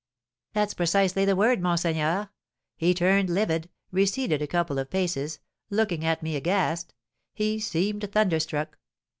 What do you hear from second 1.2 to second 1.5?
the